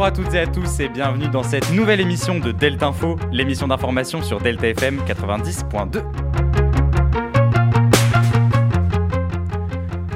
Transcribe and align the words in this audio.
à 0.00 0.10
toutes 0.10 0.32
et 0.32 0.38
à 0.38 0.46
tous 0.46 0.80
et 0.80 0.88
bienvenue 0.88 1.28
dans 1.28 1.42
cette 1.42 1.70
nouvelle 1.70 2.00
émission 2.00 2.38
de 2.38 2.50
Delta 2.50 2.86
Info, 2.86 3.18
l'émission 3.30 3.68
d'information 3.68 4.22
sur 4.22 4.40
Delta 4.40 4.66
FM 4.68 5.00
90.2. 5.06 6.02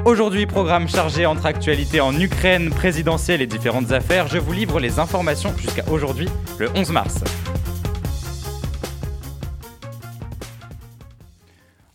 Aujourd'hui, 0.03 0.47
programme 0.47 0.89
chargé 0.89 1.27
entre 1.27 1.45
actualités 1.45 2.01
en 2.01 2.19
Ukraine, 2.19 2.71
présidentielle 2.71 3.41
et 3.41 3.47
différentes 3.47 3.91
affaires, 3.91 4.27
je 4.27 4.39
vous 4.39 4.51
livre 4.51 4.79
les 4.79 4.97
informations 4.97 5.55
jusqu'à 5.57 5.87
aujourd'hui, 5.89 6.27
le 6.57 6.69
11 6.75 6.91
mars. 6.91 7.23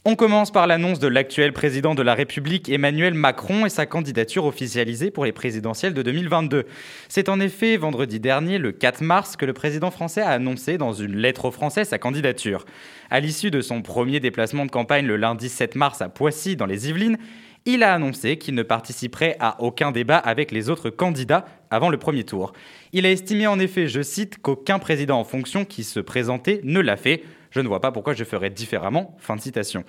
On 0.05 0.17
commence 0.17 0.51
par 0.51 0.67
l'annonce 0.67 0.99
de 0.99 1.07
l'actuel 1.07 1.53
président 1.53 1.95
de 1.95 2.03
la 2.03 2.15
République 2.15 2.69
Emmanuel 2.69 3.15
Macron 3.15 3.67
et 3.67 3.69
sa 3.69 3.87
candidature 3.87 4.47
officialisée 4.47 5.13
pour 5.13 5.25
les 5.25 5.31
présidentielles 5.31 5.95
de 5.95 6.03
2022. 6.03 6.65
C'est 7.09 7.29
en 7.29 7.39
effet 7.39 7.77
vendredi 7.77 8.19
dernier, 8.19 8.59
le 8.59 8.73
4 8.73 9.01
mars, 9.01 9.37
que 9.37 9.47
le 9.47 9.53
président 9.53 9.93
français 9.93 10.21
a 10.21 10.31
annoncé 10.31 10.77
dans 10.77 10.93
une 10.93 11.15
lettre 11.15 11.45
aux 11.45 11.51
Français 11.53 11.85
sa 11.85 12.01
candidature. 12.01 12.65
À 13.11 13.21
l'issue 13.21 13.53
de 13.53 13.61
son 13.61 13.81
premier 13.81 14.19
déplacement 14.19 14.67
de 14.67 14.73
campagne 14.73 15.07
le 15.07 15.17
lundi 15.17 15.49
7 15.49 15.77
mars 15.77 16.03
à 16.03 16.09
Poissy, 16.09 16.57
dans 16.57 16.67
les 16.67 16.89
Yvelines, 16.89 17.19
il 17.65 17.85
a 17.85 17.95
annoncé 17.95 18.39
qu'il 18.39 18.57
ne 18.57 18.65
participerait 18.65 19.37
à 19.39 19.63
aucun 19.63 19.93
débat 19.93 20.19
avec 20.19 20.51
les 20.51 20.69
autres 20.69 20.91
candidats 20.91 21.45
avant 21.71 21.91
le 21.91 21.97
premier 21.97 22.25
tour. 22.25 22.55
Il 22.93 23.07
a 23.07 23.11
estimé 23.13 23.47
en 23.47 23.61
effet, 23.61 23.87
je 23.87 24.03
cite, 24.03 24.39
qu'aucun 24.43 24.81
président 24.81 25.21
en 25.21 25.25
fonction 25.25 25.65
qui 25.65 25.85
se 25.85 26.01
présentait 26.01 26.61
ne 26.65 26.81
l'a 26.81 26.97
fait. 26.97 27.23
Je 27.53 27.61
ne 27.61 27.69
vois 27.69 27.81
pas 27.81 27.93
pourquoi 27.93 28.15
je 28.15 28.25
ferais 28.25 28.49
différemment. 28.51 29.15
Fin 29.19 29.37
de 29.37 29.41
citation. 29.41 29.85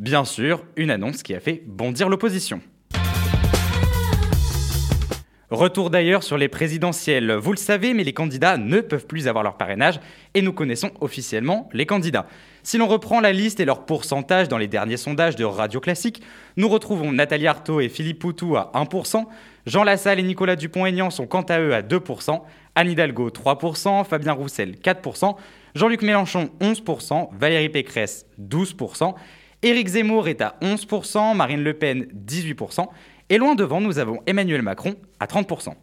Bien 0.00 0.24
sûr, 0.24 0.64
une 0.76 0.90
annonce 0.90 1.22
qui 1.22 1.32
a 1.32 1.40
fait 1.40 1.62
bondir 1.64 2.08
l'opposition. 2.08 2.60
Retour 5.50 5.90
d'ailleurs 5.90 6.24
sur 6.24 6.36
les 6.36 6.48
présidentielles. 6.48 7.30
Vous 7.32 7.52
le 7.52 7.56
savez, 7.56 7.94
mais 7.94 8.02
les 8.02 8.12
candidats 8.12 8.56
ne 8.56 8.80
peuvent 8.80 9.06
plus 9.06 9.28
avoir 9.28 9.44
leur 9.44 9.56
parrainage 9.56 10.00
et 10.34 10.42
nous 10.42 10.52
connaissons 10.52 10.90
officiellement 11.00 11.68
les 11.72 11.86
candidats. 11.86 12.26
Si 12.64 12.78
l'on 12.78 12.88
reprend 12.88 13.20
la 13.20 13.32
liste 13.32 13.60
et 13.60 13.64
leur 13.64 13.86
pourcentage 13.86 14.48
dans 14.48 14.58
les 14.58 14.66
derniers 14.66 14.96
sondages 14.96 15.36
de 15.36 15.44
Radio 15.44 15.78
Classique, 15.78 16.20
nous 16.56 16.68
retrouvons 16.68 17.12
Nathalie 17.12 17.46
Arthaud 17.46 17.80
et 17.80 17.88
Philippe 17.88 18.18
Poutou 18.18 18.56
à 18.56 18.72
1%, 18.74 19.26
Jean 19.66 19.84
Lassalle 19.84 20.18
et 20.18 20.24
Nicolas 20.24 20.56
Dupont-Aignan 20.56 21.10
sont 21.10 21.28
quant 21.28 21.42
à 21.42 21.60
eux 21.60 21.74
à 21.74 21.82
2%, 21.82 22.40
Anne 22.74 22.90
Hidalgo 22.90 23.30
3%, 23.30 24.04
Fabien 24.04 24.32
Roussel 24.32 24.76
4%, 24.82 25.36
Jean-Luc 25.74 26.02
Mélenchon 26.02 26.50
11%, 26.60 27.30
Valérie 27.36 27.68
Pécresse 27.68 28.26
12%, 28.40 29.14
Éric 29.62 29.88
Zemmour 29.88 30.28
est 30.28 30.40
à 30.40 30.56
11%, 30.62 31.34
Marine 31.34 31.64
Le 31.64 31.74
Pen 31.74 32.06
18%, 32.14 32.86
et 33.28 33.38
loin 33.38 33.56
devant 33.56 33.80
nous 33.80 33.98
avons 33.98 34.20
Emmanuel 34.26 34.62
Macron 34.62 34.94
à 35.18 35.26
30%. 35.26 35.74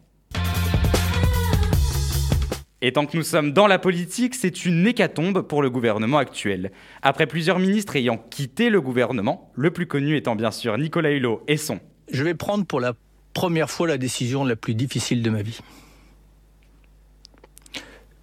Et 2.83 2.93
tant 2.93 3.05
que 3.05 3.17
nous 3.17 3.23
sommes 3.23 3.51
dans 3.51 3.67
la 3.67 3.79
politique, 3.79 4.33
c'est 4.33 4.65
une 4.65 4.87
hécatombe 4.87 5.41
pour 5.41 5.61
le 5.61 5.69
gouvernement 5.69 6.19
actuel. 6.19 6.71
Après 7.01 7.27
plusieurs 7.27 7.59
ministres 7.59 7.97
ayant 7.97 8.17
quitté 8.17 8.69
le 8.69 8.79
gouvernement, 8.79 9.51
le 9.55 9.71
plus 9.71 9.87
connu 9.87 10.15
étant 10.15 10.37
bien 10.37 10.51
sûr 10.51 10.77
Nicolas 10.77 11.11
Hulot 11.11 11.43
et 11.49 11.57
son. 11.57 11.81
Je 12.09 12.23
vais 12.23 12.33
prendre 12.33 12.65
pour 12.65 12.79
la 12.79 12.93
première 13.33 13.69
fois 13.69 13.87
la 13.87 13.97
décision 13.97 14.45
la 14.45 14.55
plus 14.55 14.73
difficile 14.73 15.21
de 15.21 15.29
ma 15.29 15.41
vie. 15.41 15.59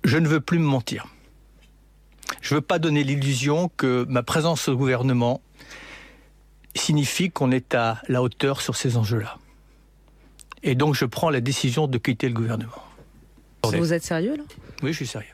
Je 0.03 0.17
ne 0.17 0.27
veux 0.27 0.41
plus 0.41 0.59
me 0.59 0.65
mentir. 0.65 1.07
Je 2.49 2.55
ne 2.55 2.61
veux 2.61 2.65
pas 2.65 2.79
donner 2.79 3.05
l'illusion 3.05 3.71
que 3.77 4.07
ma 4.09 4.23
présence 4.23 4.69
au 4.69 4.75
gouvernement 4.75 5.43
signifie 6.75 7.31
qu'on 7.31 7.51
est 7.51 7.75
à 7.75 8.01
la 8.09 8.23
hauteur 8.23 8.63
sur 8.63 8.75
ces 8.75 8.97
enjeux-là. 8.97 9.37
Et 10.63 10.75
donc 10.75 10.95
je 10.95 11.05
prends 11.05 11.29
la 11.29 11.43
décision 11.43 11.89
de 11.89 11.99
quitter 11.99 12.27
le 12.27 12.33
gouvernement. 12.33 12.83
Vous 13.65 13.93
êtes 13.93 14.03
sérieux 14.03 14.35
là? 14.35 14.45
Oui, 14.83 14.93
je 14.93 14.97
suis 14.97 15.07
sérieux. 15.07 15.29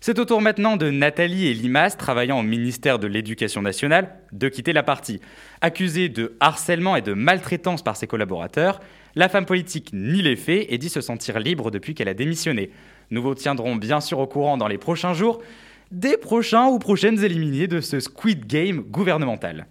C'est 0.00 0.18
au 0.18 0.24
tour 0.24 0.40
maintenant 0.40 0.78
de 0.78 0.88
Nathalie 0.88 1.46
et 1.46 1.52
Limas, 1.52 1.90
travaillant 1.90 2.38
au 2.38 2.42
ministère 2.42 2.98
de 2.98 3.06
l'Éducation 3.06 3.60
nationale, 3.60 4.10
de 4.32 4.48
quitter 4.48 4.72
la 4.72 4.82
partie. 4.82 5.20
Accusée 5.60 6.08
de 6.08 6.38
harcèlement 6.40 6.96
et 6.96 7.02
de 7.02 7.12
maltraitance 7.12 7.82
par 7.82 7.96
ses 7.98 8.06
collaborateurs, 8.06 8.80
la 9.14 9.28
femme 9.28 9.44
politique 9.44 9.90
nie 9.92 10.22
les 10.22 10.36
faits 10.36 10.64
et 10.70 10.78
dit 10.78 10.88
se 10.88 11.02
sentir 11.02 11.38
libre 11.38 11.70
depuis 11.70 11.94
qu'elle 11.94 12.08
a 12.08 12.14
démissionné. 12.14 12.70
Nous 13.10 13.20
vous 13.20 13.34
tiendrons 13.34 13.76
bien 13.76 14.00
sûr 14.00 14.20
au 14.20 14.26
courant 14.26 14.56
dans 14.56 14.68
les 14.68 14.78
prochains 14.78 15.12
jours 15.12 15.42
des 15.90 16.16
prochains 16.16 16.68
ou 16.68 16.78
prochaines 16.78 17.22
éliminés 17.24 17.66
de 17.66 17.80
ce 17.80 17.98
Squid 17.98 18.46
Game 18.46 18.80
gouvernemental. 18.80 19.66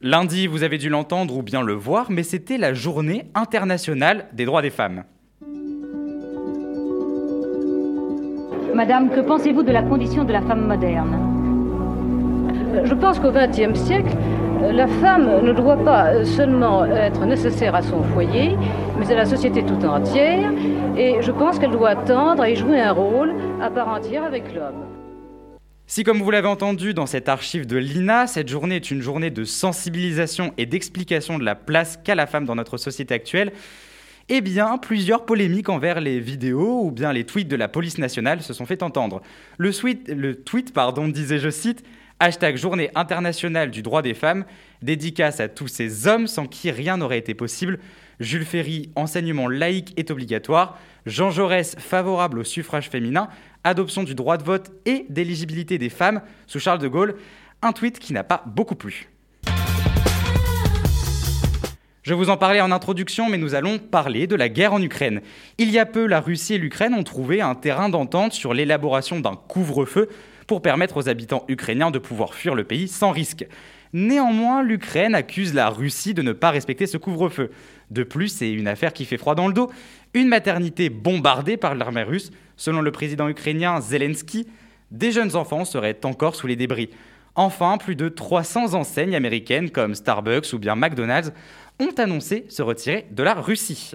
Lundi, 0.00 0.46
vous 0.46 0.62
avez 0.62 0.78
dû 0.78 0.88
l'entendre 0.88 1.36
ou 1.36 1.42
bien 1.42 1.60
le 1.60 1.74
voir, 1.74 2.10
mais 2.10 2.22
c'était 2.22 2.58
la 2.58 2.72
journée 2.74 3.26
internationale 3.34 4.26
des 4.32 4.44
droits 4.44 4.62
des 4.62 4.70
femmes. 4.70 5.04
Madame, 8.72 9.10
que 9.10 9.20
pensez-vous 9.20 9.62
de 9.62 9.72
la 9.72 9.82
condition 9.82 10.24
de 10.24 10.32
la 10.32 10.40
femme 10.42 10.66
moderne? 10.66 11.18
Je 12.84 12.94
pense 12.94 13.18
qu'au 13.18 13.32
XXe 13.32 13.78
siècle, 13.78 14.16
la 14.60 14.86
femme 14.86 15.44
ne 15.44 15.52
doit 15.52 15.84
pas 15.84 16.24
seulement 16.24 16.84
être 16.84 17.26
nécessaire 17.26 17.74
à 17.74 17.82
son 17.82 18.02
foyer, 18.04 18.56
mais 19.00 19.10
à 19.10 19.16
la 19.16 19.24
société 19.24 19.64
tout 19.64 19.82
entière, 19.86 20.52
et 20.94 21.22
je 21.22 21.32
pense 21.32 21.58
qu'elle 21.58 21.70
doit 21.70 21.96
tendre 21.96 22.44
et 22.44 22.54
jouer 22.54 22.78
un 22.82 22.92
rôle 22.92 23.34
à 23.62 23.70
part 23.70 23.88
entière 23.88 24.24
avec 24.24 24.54
l'homme. 24.54 24.84
Si, 25.86 26.04
comme 26.04 26.18
vous 26.18 26.30
l'avez 26.30 26.48
entendu 26.48 26.92
dans 26.92 27.06
cette 27.06 27.30
archive 27.30 27.66
de 27.66 27.78
l'INA, 27.78 28.26
cette 28.26 28.48
journée 28.48 28.76
est 28.76 28.90
une 28.90 29.00
journée 29.00 29.30
de 29.30 29.44
sensibilisation 29.44 30.52
et 30.58 30.66
d'explication 30.66 31.38
de 31.38 31.44
la 31.44 31.54
place 31.54 31.98
qu'a 32.04 32.14
la 32.14 32.26
femme 32.26 32.44
dans 32.44 32.54
notre 32.54 32.76
société 32.76 33.14
actuelle, 33.14 33.52
eh 34.28 34.42
bien, 34.42 34.76
plusieurs 34.76 35.24
polémiques 35.24 35.70
envers 35.70 35.98
les 36.00 36.20
vidéos 36.20 36.82
ou 36.84 36.90
bien 36.90 37.14
les 37.14 37.24
tweets 37.24 37.48
de 37.48 37.56
la 37.56 37.68
police 37.68 37.96
nationale 37.96 38.42
se 38.42 38.52
sont 38.52 38.66
fait 38.66 38.82
entendre. 38.82 39.22
Le, 39.56 40.34
tweet, 40.34 40.74
pardon, 40.74 41.08
disait, 41.08 41.38
je 41.38 41.48
cite, 41.48 41.82
Hashtag 42.22 42.56
Journée 42.56 42.90
internationale 42.94 43.70
du 43.70 43.80
droit 43.80 44.02
des 44.02 44.12
femmes, 44.12 44.44
dédicace 44.82 45.40
à 45.40 45.48
tous 45.48 45.68
ces 45.68 46.06
hommes 46.06 46.26
sans 46.26 46.46
qui 46.46 46.70
rien 46.70 46.98
n'aurait 46.98 47.18
été 47.18 47.32
possible. 47.32 47.78
Jules 48.20 48.44
Ferry, 48.44 48.90
enseignement 48.94 49.48
laïque 49.48 49.94
est 49.96 50.10
obligatoire. 50.10 50.78
Jean 51.06 51.30
Jaurès, 51.30 51.76
favorable 51.78 52.40
au 52.40 52.44
suffrage 52.44 52.90
féminin 52.90 53.28
adoption 53.64 54.02
du 54.02 54.14
droit 54.14 54.36
de 54.36 54.44
vote 54.44 54.70
et 54.84 55.06
d'éligibilité 55.08 55.78
des 55.78 55.88
femmes 55.88 56.20
sous 56.46 56.60
Charles 56.60 56.78
de 56.78 56.88
Gaulle, 56.88 57.16
un 57.62 57.72
tweet 57.72 57.98
qui 57.98 58.12
n'a 58.12 58.24
pas 58.24 58.42
beaucoup 58.46 58.74
plu. 58.74 59.09
Je 62.10 62.14
vous 62.16 62.28
en 62.28 62.36
parlais 62.36 62.60
en 62.60 62.72
introduction, 62.72 63.28
mais 63.28 63.38
nous 63.38 63.54
allons 63.54 63.78
parler 63.78 64.26
de 64.26 64.34
la 64.34 64.48
guerre 64.48 64.72
en 64.72 64.82
Ukraine. 64.82 65.20
Il 65.58 65.70
y 65.70 65.78
a 65.78 65.86
peu, 65.86 66.06
la 66.06 66.20
Russie 66.20 66.54
et 66.54 66.58
l'Ukraine 66.58 66.92
ont 66.92 67.04
trouvé 67.04 67.40
un 67.40 67.54
terrain 67.54 67.88
d'entente 67.88 68.32
sur 68.32 68.52
l'élaboration 68.52 69.20
d'un 69.20 69.36
couvre-feu 69.36 70.08
pour 70.48 70.60
permettre 70.60 70.96
aux 70.96 71.08
habitants 71.08 71.44
ukrainiens 71.46 71.92
de 71.92 72.00
pouvoir 72.00 72.34
fuir 72.34 72.56
le 72.56 72.64
pays 72.64 72.88
sans 72.88 73.12
risque. 73.12 73.46
Néanmoins, 73.92 74.64
l'Ukraine 74.64 75.14
accuse 75.14 75.54
la 75.54 75.70
Russie 75.70 76.12
de 76.12 76.22
ne 76.22 76.32
pas 76.32 76.50
respecter 76.50 76.88
ce 76.88 76.96
couvre-feu. 76.96 77.52
De 77.92 78.02
plus, 78.02 78.26
c'est 78.26 78.50
une 78.50 78.66
affaire 78.66 78.92
qui 78.92 79.04
fait 79.04 79.16
froid 79.16 79.36
dans 79.36 79.46
le 79.46 79.54
dos. 79.54 79.70
Une 80.12 80.26
maternité 80.26 80.90
bombardée 80.90 81.56
par 81.56 81.76
l'armée 81.76 82.02
russe, 82.02 82.32
selon 82.56 82.80
le 82.80 82.90
président 82.90 83.28
ukrainien 83.28 83.80
Zelensky, 83.80 84.48
des 84.90 85.12
jeunes 85.12 85.36
enfants 85.36 85.64
seraient 85.64 86.00
encore 86.04 86.34
sous 86.34 86.48
les 86.48 86.56
débris. 86.56 86.90
Enfin, 87.34 87.78
plus 87.78 87.96
de 87.96 88.08
300 88.08 88.74
enseignes 88.74 89.14
américaines 89.14 89.70
comme 89.70 89.94
Starbucks 89.94 90.52
ou 90.52 90.58
bien 90.58 90.74
McDonald's 90.74 91.32
ont 91.78 91.94
annoncé 91.96 92.44
se 92.48 92.62
retirer 92.62 93.06
de 93.10 93.22
la 93.22 93.34
Russie. 93.34 93.92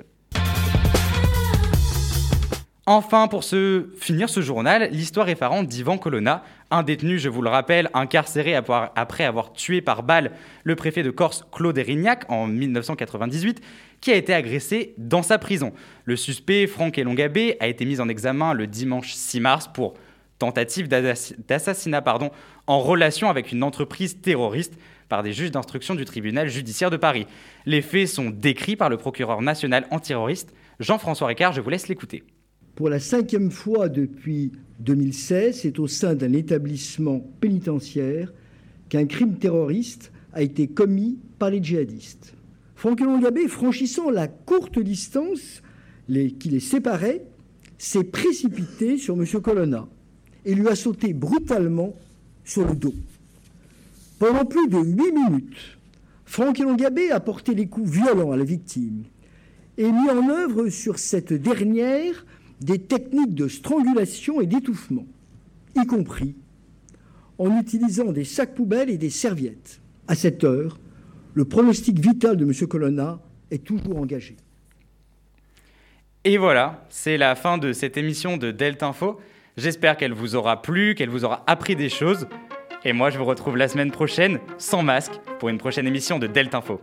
Enfin, 2.87 3.27
pour 3.27 3.43
finir 3.43 4.29
ce 4.29 4.41
journal, 4.41 4.89
l'histoire 4.91 5.27
effarante 5.27 5.67
d'Ivan 5.67 5.97
Colonna, 5.97 6.43
un 6.69 6.83
détenu, 6.83 7.17
je 7.17 7.29
vous 7.29 7.41
le 7.41 7.49
rappelle, 7.49 7.89
incarcéré 7.95 8.53
après 8.55 9.23
avoir 9.23 9.53
tué 9.53 9.81
par 9.81 10.03
balle 10.03 10.31
le 10.63 10.75
préfet 10.75 11.01
de 11.01 11.09
Corse 11.09 11.45
Claude 11.51 11.79
Erignac 11.79 12.25
en 12.29 12.45
1998, 12.45 13.59
qui 14.01 14.11
a 14.11 14.15
été 14.15 14.35
agressé 14.35 14.93
dans 14.99 15.23
sa 15.23 15.39
prison. 15.39 15.73
Le 16.03 16.15
suspect, 16.15 16.67
Franck 16.67 16.99
Elongabé, 16.99 17.57
a 17.59 17.65
été 17.65 17.85
mis 17.85 17.99
en 17.99 18.07
examen 18.07 18.53
le 18.53 18.67
dimanche 18.67 19.13
6 19.13 19.39
mars 19.39 19.67
pour 19.73 19.95
tentative 20.39 20.87
d'assassinat 20.87 22.03
en 22.67 22.79
relation 22.79 23.29
avec 23.29 23.51
une 23.51 23.63
entreprise 23.63 24.19
terroriste 24.21 24.73
par 25.07 25.23
des 25.23 25.33
juges 25.33 25.51
d'instruction 25.51 25.95
du 25.95 26.05
tribunal 26.05 26.49
judiciaire 26.49 26.89
de 26.89 26.97
Paris. 26.97 27.27
Les 27.65 27.81
faits 27.81 28.07
sont 28.07 28.29
décrits 28.29 28.75
par 28.75 28.89
le 28.89 28.97
procureur 28.97 29.41
national 29.41 29.85
antiterroriste 29.91 30.53
Jean-François 30.79 31.27
Ricard, 31.27 31.53
je 31.53 31.61
vous 31.61 31.69
laisse 31.69 31.87
l'écouter. 31.87 32.23
Pour 32.75 32.89
la 32.89 32.99
cinquième 32.99 33.51
fois 33.51 33.87
depuis 33.87 34.51
2016, 34.79 35.61
c'est 35.61 35.79
au 35.79 35.87
sein 35.87 36.15
d'un 36.15 36.33
établissement 36.33 37.21
pénitentiaire 37.39 38.33
qu'un 38.89 39.05
crime 39.05 39.37
terroriste 39.37 40.11
a 40.33 40.41
été 40.41 40.67
commis 40.67 41.17
par 41.39 41.49
les 41.49 41.63
djihadistes. 41.63 42.35
Franck 42.75 42.99
Longabé, 42.99 43.47
franchissant 43.47 44.09
la 44.09 44.27
courte 44.27 44.79
distance 44.79 45.61
qui 46.07 46.49
les 46.49 46.59
séparait, 46.59 47.23
s'est 47.77 48.03
précipité 48.03 48.97
sur 48.97 49.15
M. 49.15 49.25
Colonna 49.41 49.87
et 50.45 50.55
lui 50.55 50.67
a 50.67 50.75
sauté 50.75 51.13
brutalement 51.13 51.93
sur 52.43 52.67
le 52.67 52.75
dos. 52.75 52.93
Pendant 54.19 54.45
plus 54.45 54.67
de 54.67 54.77
huit 54.77 55.11
minutes, 55.11 55.77
Franck 56.25 56.59
Elongabé 56.59 57.11
a 57.11 57.19
porté 57.19 57.53
des 57.55 57.67
coups 57.67 57.89
violents 57.89 58.31
à 58.31 58.37
la 58.37 58.43
victime 58.43 59.03
et 59.77 59.91
mis 59.91 60.09
en 60.09 60.29
œuvre 60.29 60.69
sur 60.69 60.99
cette 60.99 61.33
dernière 61.33 62.25
des 62.61 62.79
techniques 62.79 63.35
de 63.35 63.47
strangulation 63.47 64.39
et 64.39 64.45
d'étouffement, 64.45 65.05
y 65.75 65.85
compris 65.85 66.35
en 67.37 67.59
utilisant 67.59 68.11
des 68.11 68.23
sacs 68.23 68.55
poubelles 68.55 68.89
et 68.89 68.97
des 68.97 69.09
serviettes. 69.09 69.81
À 70.07 70.15
cette 70.15 70.43
heure, 70.43 70.79
le 71.33 71.45
pronostic 71.45 71.99
vital 71.99 72.37
de 72.37 72.45
M. 72.45 72.67
Colonna 72.67 73.19
est 73.51 73.63
toujours 73.63 73.97
engagé. 73.97 74.37
Et 76.23 76.37
voilà, 76.37 76.85
c'est 76.89 77.17
la 77.17 77.35
fin 77.35 77.57
de 77.57 77.73
cette 77.73 77.97
émission 77.97 78.37
de 78.37 78.51
Delta 78.51 78.87
Info. 78.87 79.19
J'espère 79.57 79.95
qu'elle 79.95 80.13
vous 80.13 80.35
aura 80.35 80.61
plu, 80.61 80.95
qu'elle 80.95 81.09
vous 81.09 81.23
aura 81.23 81.43
appris 81.47 81.75
des 81.75 81.89
choses. 81.89 82.27
Et 82.83 82.91
moi, 82.91 83.09
je 83.09 83.17
vous 83.17 83.25
retrouve 83.25 83.55
la 83.55 83.67
semaine 83.67 83.91
prochaine, 83.91 84.39
sans 84.57 84.83
masque, 84.83 85.13
pour 85.39 85.49
une 85.49 85.57
prochaine 85.57 85.87
émission 85.87 86.19
de 86.19 86.27
Delta 86.27 86.57
Info. 86.57 86.81